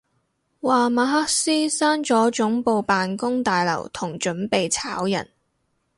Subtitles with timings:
[0.61, 5.29] 話馬斯克閂咗總部辦公大樓同準備炒人